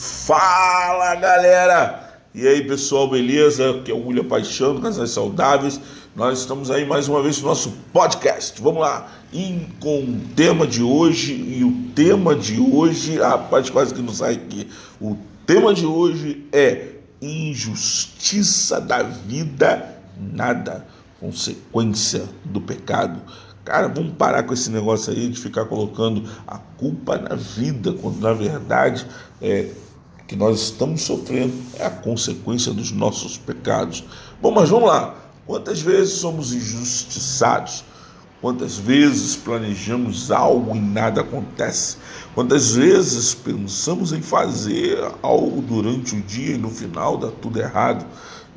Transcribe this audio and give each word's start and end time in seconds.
Fala 0.00 1.14
galera! 1.16 2.22
E 2.34 2.48
aí 2.48 2.66
pessoal, 2.66 3.10
beleza? 3.10 3.68
Aqui 3.68 3.90
é 3.90 3.94
o 3.94 4.06
William 4.06 4.24
Paixão, 4.24 4.80
Casais 4.80 5.10
Saudáveis. 5.10 5.78
Nós 6.16 6.38
estamos 6.38 6.70
aí 6.70 6.86
mais 6.86 7.06
uma 7.06 7.22
vez 7.22 7.38
no 7.42 7.48
nosso 7.48 7.70
podcast. 7.92 8.62
Vamos 8.62 8.80
lá, 8.80 9.12
e 9.30 9.66
com 9.78 9.98
o 9.98 10.20
tema 10.34 10.66
de 10.66 10.82
hoje. 10.82 11.34
E 11.34 11.62
o 11.64 11.92
tema 11.94 12.34
de 12.34 12.58
hoje, 12.58 13.18
rapaz, 13.18 13.68
quase 13.68 13.92
que 13.92 14.00
não 14.00 14.14
sai 14.14 14.36
aqui. 14.36 14.70
O 14.98 15.18
tema 15.44 15.74
de 15.74 15.84
hoje 15.84 16.46
é 16.50 16.94
injustiça 17.20 18.80
da 18.80 19.02
vida, 19.02 20.00
nada, 20.18 20.86
consequência 21.20 22.24
do 22.46 22.62
pecado. 22.62 23.20
Cara, 23.66 23.86
vamos 23.86 24.14
parar 24.14 24.44
com 24.44 24.54
esse 24.54 24.70
negócio 24.70 25.12
aí 25.12 25.28
de 25.28 25.38
ficar 25.38 25.66
colocando 25.66 26.26
a 26.46 26.56
culpa 26.56 27.18
na 27.18 27.34
vida, 27.34 27.92
quando 27.92 28.18
na 28.18 28.32
verdade 28.32 29.06
é 29.42 29.68
que 30.30 30.36
nós 30.36 30.60
estamos 30.60 31.02
sofrendo 31.02 31.52
é 31.76 31.84
a 31.84 31.90
consequência 31.90 32.72
dos 32.72 32.92
nossos 32.92 33.36
pecados. 33.36 34.04
Bom, 34.40 34.52
mas 34.52 34.68
vamos 34.68 34.88
lá. 34.88 35.16
Quantas 35.44 35.80
vezes 35.80 36.14
somos 36.14 36.52
injustiçados? 36.52 37.82
Quantas 38.40 38.78
vezes 38.78 39.34
planejamos 39.34 40.30
algo 40.30 40.76
e 40.76 40.78
nada 40.78 41.22
acontece? 41.22 41.96
Quantas 42.32 42.76
vezes 42.76 43.34
pensamos 43.34 44.12
em 44.12 44.22
fazer 44.22 44.98
algo 45.20 45.60
durante 45.62 46.14
o 46.14 46.22
dia 46.22 46.54
e 46.54 46.58
no 46.58 46.70
final 46.70 47.16
dá 47.16 47.32
tudo 47.42 47.60
errado? 47.60 48.06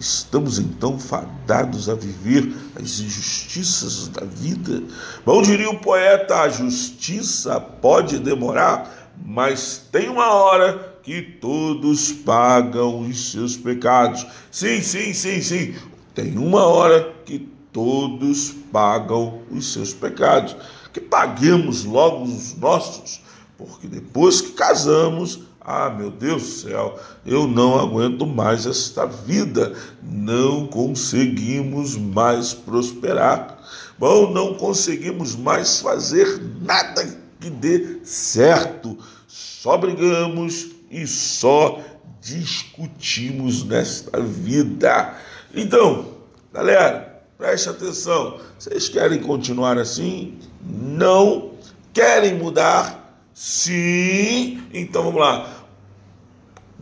Estamos 0.00 0.58
então 0.58 0.98
fadados 0.98 1.88
a 1.88 1.94
viver 1.94 2.52
as 2.74 2.98
injustiças 2.98 4.08
da 4.08 4.26
vida? 4.26 4.82
Bom, 5.24 5.40
diria 5.40 5.70
o 5.70 5.78
poeta: 5.78 6.40
a 6.40 6.48
justiça 6.48 7.60
pode 7.60 8.18
demorar, 8.18 9.09
mas 9.24 9.88
tem 9.92 10.08
uma 10.08 10.32
hora 10.32 10.98
que 11.02 11.22
todos 11.22 12.12
pagam 12.12 13.00
os 13.00 13.32
seus 13.32 13.56
pecados. 13.56 14.26
Sim, 14.50 14.80
sim, 14.80 15.12
sim, 15.12 15.40
sim. 15.40 15.74
Tem 16.14 16.36
uma 16.36 16.64
hora 16.64 17.12
que 17.24 17.38
todos 17.72 18.54
pagam 18.72 19.42
os 19.50 19.72
seus 19.72 19.92
pecados. 19.92 20.56
Que 20.92 21.00
paguemos 21.00 21.84
logo 21.84 22.24
os 22.24 22.56
nossos, 22.56 23.22
porque 23.56 23.86
depois 23.86 24.40
que 24.40 24.52
casamos, 24.52 25.40
ah, 25.60 25.88
meu 25.90 26.10
Deus 26.10 26.42
do 26.42 26.48
céu, 26.48 26.98
eu 27.24 27.46
não 27.46 27.78
aguento 27.78 28.26
mais 28.26 28.66
esta 28.66 29.06
vida, 29.06 29.72
não 30.02 30.66
conseguimos 30.66 31.96
mais 31.96 32.52
prosperar. 32.52 33.58
Bom, 33.98 34.32
não 34.32 34.54
conseguimos 34.54 35.36
mais 35.36 35.80
fazer 35.80 36.40
nada 36.60 37.19
que 37.40 37.50
dê 37.50 38.00
certo. 38.04 38.98
Só 39.26 39.76
brigamos 39.78 40.68
e 40.90 41.06
só 41.06 41.80
discutimos 42.20 43.64
nesta 43.64 44.20
vida. 44.20 45.14
Então, 45.54 46.14
galera, 46.52 47.22
preste 47.38 47.68
atenção. 47.68 48.38
Vocês 48.58 48.88
querem 48.88 49.20
continuar 49.20 49.78
assim? 49.78 50.38
Não. 50.62 51.52
Querem 51.92 52.34
mudar? 52.34 53.00
Sim, 53.34 54.62
então 54.72 55.04
vamos 55.04 55.20
lá. 55.20 55.64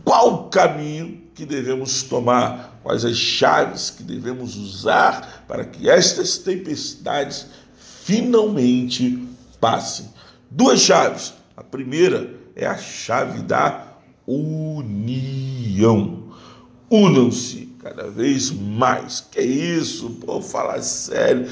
Qual 0.03 0.33
o 0.33 0.49
caminho 0.49 1.21
que 1.33 1.45
devemos 1.45 2.03
tomar? 2.03 2.79
Quais 2.83 3.05
as 3.05 3.15
chaves 3.15 3.89
que 3.89 4.03
devemos 4.03 4.55
usar 4.57 5.45
para 5.47 5.63
que 5.63 5.89
estas 5.89 6.37
tempestades 6.37 7.47
finalmente 7.77 9.25
passem? 9.59 10.09
Duas 10.51 10.79
chaves. 10.81 11.33
A 11.55 11.63
primeira 11.63 12.33
é 12.55 12.65
a 12.65 12.77
chave 12.77 13.41
da 13.43 13.97
união. 14.25 16.23
Unam-se 16.89 17.69
cada 17.79 18.09
vez 18.09 18.51
mais. 18.51 19.21
Que 19.21 19.41
isso, 19.41 20.09
pô, 20.21 20.41
falar 20.41 20.81
sério. 20.81 21.47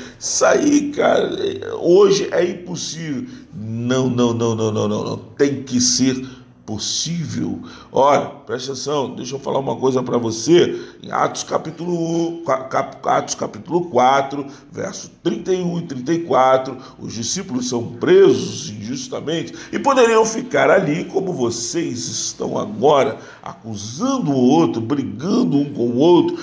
Aí, 0.45 0.91
cara, 0.91 1.75
hoje 1.75 2.27
é 2.31 2.43
impossível. 2.43 3.25
Não, 3.53 4.09
não, 4.09 4.33
não, 4.33 4.55
não, 4.55 4.71
não, 4.71 4.87
não, 4.87 5.03
não. 5.03 5.17
Tem 5.37 5.63
que 5.63 5.79
ser 5.79 6.25
possível. 6.67 7.61
Olha, 7.93 8.25
presta 8.45 8.73
atenção, 8.73 9.15
deixa 9.15 9.35
eu 9.35 9.39
falar 9.39 9.59
uma 9.59 9.77
coisa 9.77 10.03
para 10.03 10.17
você. 10.17 10.77
Em 11.01 11.09
Atos 11.09 11.43
capítulo, 11.43 12.43
Atos 13.03 13.35
capítulo 13.35 13.85
4, 13.85 14.45
verso 14.69 15.09
31 15.23 15.79
e 15.79 15.81
34, 15.83 16.77
os 16.99 17.13
discípulos 17.13 17.69
são 17.69 17.83
presos 17.93 18.69
injustamente 18.69 19.53
e 19.71 19.79
poderiam 19.79 20.25
ficar 20.25 20.69
ali 20.69 21.05
como 21.05 21.31
vocês 21.31 22.09
estão 22.09 22.57
agora, 22.57 23.17
acusando 23.41 24.31
o 24.31 24.35
outro, 24.35 24.81
brigando 24.81 25.57
um 25.57 25.73
com 25.73 25.87
o 25.87 25.97
outro, 25.97 26.37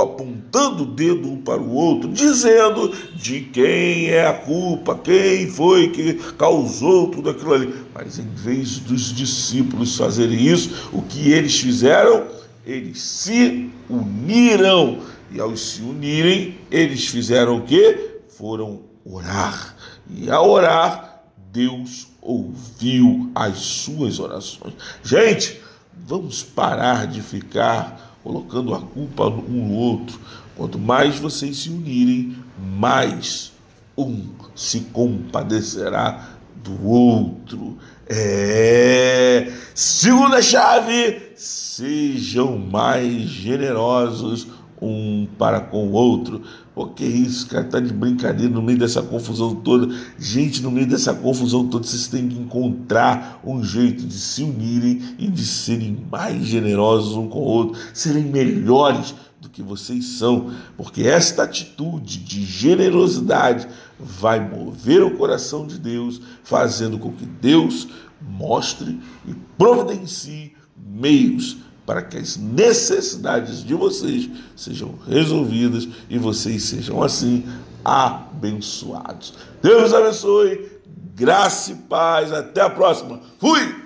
apontando 0.00 0.84
o 0.84 0.86
dedo 0.86 1.28
um 1.28 1.36
para 1.36 1.60
o 1.60 1.74
outro, 1.74 2.08
dizendo 2.08 2.94
de 3.14 3.42
quem 3.42 4.06
é 4.06 4.26
a 4.26 4.32
culpa, 4.32 4.94
quem 4.96 5.46
foi 5.50 5.88
que 5.90 6.14
causou 6.38 7.08
tudo 7.08 7.28
aquilo 7.28 7.52
ali. 7.52 7.74
Mas 7.94 8.18
em 8.18 8.28
vez 8.28 8.78
dos 8.78 9.14
discípulos 9.14 9.65
fazerem 9.96 10.46
isso, 10.46 10.90
o 10.92 11.02
que 11.02 11.30
eles 11.30 11.58
fizeram? 11.58 12.26
Eles 12.66 13.00
se 13.00 13.70
uniram. 13.88 15.00
E 15.30 15.40
ao 15.40 15.56
se 15.56 15.82
unirem, 15.82 16.58
eles 16.70 17.06
fizeram 17.08 17.58
o 17.58 17.62
quê? 17.62 18.20
Foram 18.28 18.82
orar. 19.04 19.76
E 20.08 20.30
ao 20.30 20.48
orar, 20.48 21.22
Deus 21.52 22.08
ouviu 22.20 23.30
as 23.34 23.58
suas 23.58 24.18
orações. 24.18 24.74
Gente, 25.02 25.60
vamos 26.06 26.42
parar 26.42 27.06
de 27.06 27.20
ficar 27.22 28.18
colocando 28.22 28.74
a 28.74 28.80
culpa 28.80 29.28
um 29.28 29.68
no 29.68 29.74
outro. 29.74 30.18
Quanto 30.56 30.78
mais 30.78 31.18
vocês 31.18 31.58
se 31.58 31.70
unirem, 31.70 32.36
mais 32.58 33.52
um 33.96 34.26
se 34.54 34.80
compadecerá 34.92 36.35
do 36.68 36.88
outro. 36.88 37.78
É. 38.08 39.52
Segunda 39.74 40.42
chave: 40.42 41.32
sejam 41.36 42.58
mais 42.58 43.22
generosos 43.22 44.48
um 44.80 45.26
para 45.38 45.60
com 45.60 45.88
o 45.88 45.92
outro. 45.92 46.42
Pô, 46.74 46.88
que 46.88 47.04
isso, 47.04 47.46
cara, 47.46 47.64
tá 47.64 47.80
de 47.80 47.92
brincadeira 47.92 48.52
no 48.52 48.60
meio 48.60 48.78
dessa 48.78 49.00
confusão 49.00 49.54
toda. 49.54 49.94
Gente, 50.18 50.62
no 50.62 50.70
meio 50.70 50.86
dessa 50.86 51.14
confusão 51.14 51.66
toda, 51.66 51.86
vocês 51.86 52.06
têm 52.06 52.28
que 52.28 52.38
encontrar 52.38 53.40
um 53.44 53.64
jeito 53.64 54.04
de 54.04 54.14
se 54.14 54.42
unirem 54.42 55.00
e 55.18 55.26
de 55.26 55.46
serem 55.46 56.04
mais 56.10 56.44
generosos 56.44 57.16
um 57.16 57.28
com 57.28 57.38
o 57.38 57.44
outro, 57.44 57.80
serem 57.94 58.24
melhores 58.24 59.14
que 59.56 59.62
vocês 59.62 60.04
são, 60.18 60.52
porque 60.76 61.04
esta 61.04 61.44
atitude 61.44 62.18
de 62.18 62.44
generosidade 62.44 63.66
vai 63.98 64.38
mover 64.38 65.02
o 65.02 65.16
coração 65.16 65.66
de 65.66 65.78
Deus, 65.78 66.20
fazendo 66.44 66.98
com 66.98 67.10
que 67.10 67.24
Deus 67.24 67.88
mostre 68.20 69.00
e 69.26 69.32
providencie 69.56 70.54
meios 70.76 71.56
para 71.86 72.02
que 72.02 72.18
as 72.18 72.36
necessidades 72.36 73.64
de 73.64 73.72
vocês 73.72 74.28
sejam 74.54 74.94
resolvidas 75.06 75.88
e 76.10 76.18
vocês 76.18 76.64
sejam 76.64 77.02
assim 77.02 77.42
abençoados. 77.82 79.32
Deus 79.62 79.94
abençoe, 79.94 80.68
graça 81.14 81.72
e 81.72 81.76
paz. 81.76 82.30
Até 82.30 82.60
a 82.60 82.68
próxima. 82.68 83.20
Fui! 83.38 83.84